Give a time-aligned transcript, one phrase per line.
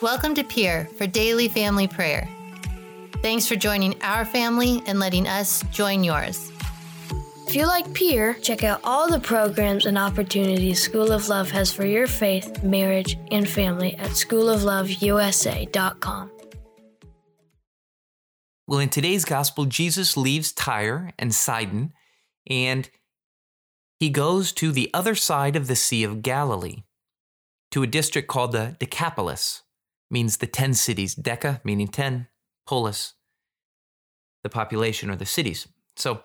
[0.00, 2.28] Welcome to Peer for Daily Family Prayer.
[3.20, 6.52] Thanks for joining our family and letting us join yours.
[7.48, 11.72] If you like Peer, check out all the programs and opportunities School of Love has
[11.72, 16.30] for your faith, marriage, and family at schoolofloveusa.com.
[18.68, 21.92] Well, in today's gospel, Jesus leaves Tyre and Sidon
[22.48, 22.88] and
[23.98, 26.84] he goes to the other side of the Sea of Galilee,
[27.72, 29.64] to a district called the Decapolis,
[30.10, 31.14] means the 10 cities.
[31.14, 32.28] Deca meaning 10,
[32.66, 33.14] polis,
[34.42, 35.68] the population or the cities.
[35.96, 36.22] So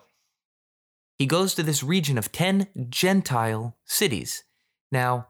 [1.18, 4.44] he goes to this region of 10 Gentile cities.
[4.90, 5.28] Now,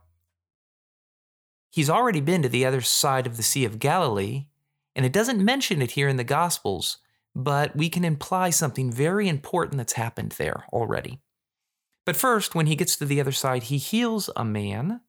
[1.70, 4.46] he's already been to the other side of the Sea of Galilee,
[4.94, 6.98] and it doesn't mention it here in the Gospels,
[7.34, 11.20] but we can imply something very important that's happened there already.
[12.06, 15.00] But first, when he gets to the other side, he heals a man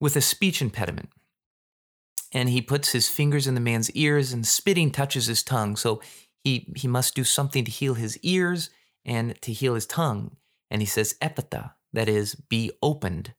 [0.00, 1.10] with a speech impediment.
[2.32, 5.76] And he puts his fingers in the man's ears, and spitting touches his tongue.
[5.76, 6.00] So
[6.44, 8.70] he, he must do something to heal his ears
[9.04, 10.36] and to heal his tongue.
[10.70, 13.34] And he says, ephphatha, that is, be opened.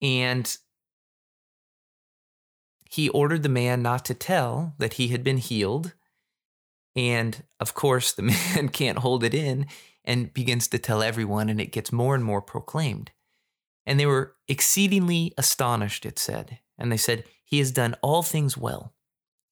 [0.00, 0.56] And
[2.88, 5.94] he ordered the man not to tell that he had been healed.
[6.96, 8.22] And of course, the
[8.56, 9.66] man can't hold it in
[10.04, 13.10] and begins to tell everyone, and it gets more and more proclaimed.
[13.86, 16.58] And they were exceedingly astonished, it said.
[16.78, 18.94] And they said, He has done all things well.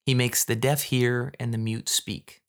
[0.05, 2.41] He makes the deaf hear and the mute speak.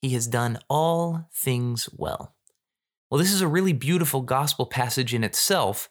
[0.00, 2.36] He has done all things well.
[3.10, 5.88] Well, this is a really beautiful gospel passage in itself,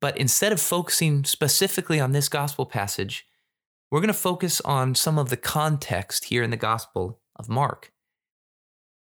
[0.00, 3.26] but instead of focusing specifically on this gospel passage,
[3.90, 7.92] we're going to focus on some of the context here in the gospel of Mark.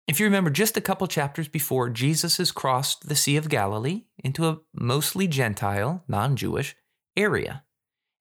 [0.07, 4.03] If you remember, just a couple chapters before, Jesus has crossed the Sea of Galilee
[4.23, 6.75] into a mostly Gentile, non Jewish
[7.15, 7.63] area.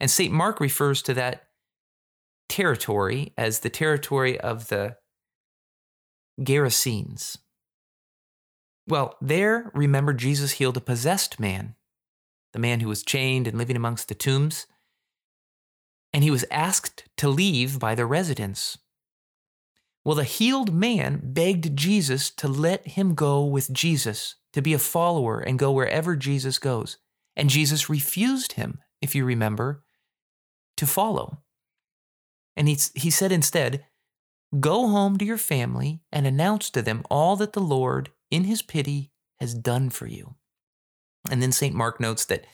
[0.01, 0.33] And St.
[0.33, 1.45] Mark refers to that
[2.49, 4.97] territory as the territory of the
[6.41, 7.39] Gerasenes.
[8.87, 11.75] Well, there, remember, Jesus healed a possessed man,
[12.53, 14.67] the man who was chained and living amongst the tombs.
[16.13, 18.79] And he was asked to leave by the residents.
[20.05, 24.79] Well, the healed man begged Jesus to let him go with Jesus, to be a
[24.79, 26.99] follower and go wherever Jesus goes.
[27.35, 29.83] And Jesus refused him, if you remember,
[30.77, 31.43] to follow.
[32.57, 33.85] And he, he said instead,
[34.61, 38.63] Go home to your family and announce to them all that the Lord, in his
[38.63, 40.37] pity, has done for you.
[41.29, 41.75] And then St.
[41.75, 42.47] Mark notes that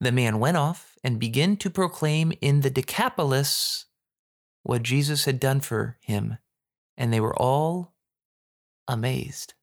[0.00, 3.86] the man went off and began to proclaim in the Decapolis
[4.62, 6.36] what Jesus had done for him
[6.96, 7.94] and they were all
[8.88, 9.54] amazed.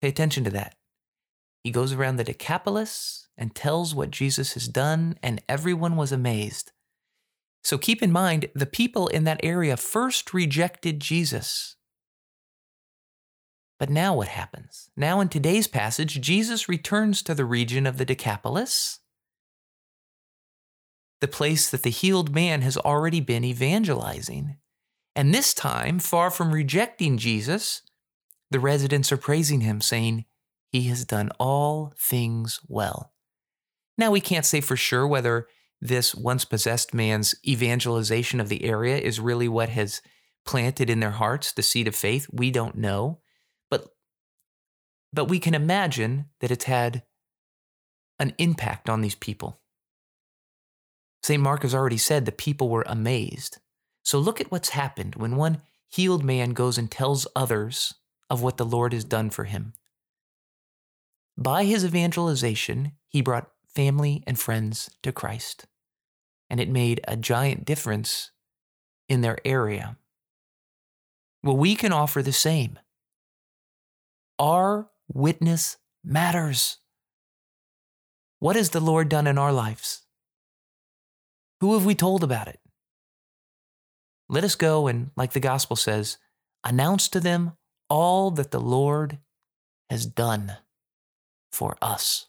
[0.00, 0.74] Pay attention to that.
[1.62, 6.72] He goes around the Decapolis and tells what Jesus has done, and everyone was amazed.
[7.62, 11.76] So keep in mind, the people in that area first rejected Jesus.
[13.78, 14.90] But now what happens?
[14.96, 19.00] Now, in today's passage, Jesus returns to the region of the Decapolis,
[21.20, 24.56] the place that the healed man has already been evangelizing.
[25.14, 27.82] And this time, far from rejecting Jesus,
[28.50, 30.24] the residents are praising him, saying,
[30.72, 33.12] He has done all things well.
[33.98, 35.46] Now, we can't say for sure whether
[35.82, 40.00] this once possessed man's evangelization of the area is really what has
[40.46, 42.26] planted in their hearts the seed of faith.
[42.32, 43.20] We don't know.
[43.70, 43.88] But,
[45.12, 47.02] but we can imagine that it's had
[48.18, 49.60] an impact on these people.
[51.22, 51.42] St.
[51.42, 53.58] Mark has already said the people were amazed.
[54.02, 57.94] So look at what's happened when one healed man goes and tells others
[58.30, 59.74] of what the Lord has done for him.
[61.36, 65.66] By his evangelization, he brought family and friends to Christ,
[66.50, 68.30] and it made a giant difference
[69.08, 69.96] in their area.
[71.42, 72.78] Well, we can offer the same.
[74.38, 76.78] Our witness matters.
[78.38, 80.02] What has the Lord done in our lives?
[81.60, 82.60] Who have we told about it?
[84.28, 86.18] Let us go and, like the gospel says,
[86.64, 87.52] announce to them
[87.88, 89.18] all that the Lord
[89.90, 90.56] has done
[91.52, 92.26] for us.